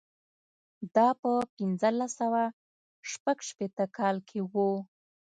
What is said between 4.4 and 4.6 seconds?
و.